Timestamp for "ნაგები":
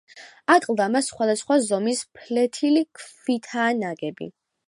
3.85-4.31